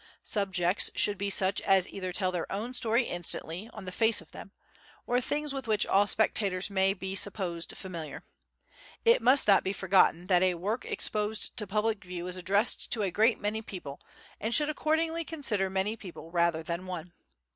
[0.23, 4.31] Subjects should be such as either tell their own story instantly on the face of
[4.31, 4.51] them,
[5.05, 8.23] or things with which all spectators may be supposed familiar.
[9.05, 13.03] It must not be forgotten that a work exposed to public view is addressed to
[13.03, 14.01] a great many people
[14.39, 17.13] and should accordingly consider many people rather than one.